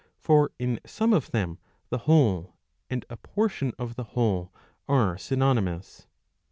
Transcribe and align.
^ 0.01 0.03
For 0.17 0.49
in 0.57 0.79
some 0.83 1.13
of 1.13 1.29
them 1.29 1.59
the 1.91 1.99
whole 2.09 2.55
and 2.89 3.05
a 3.07 3.17
portion 3.17 3.71
of 3.77 3.97
the 3.97 4.03
whole 4.17 4.51
are 4.87 5.15
synonymous. 5.15 6.07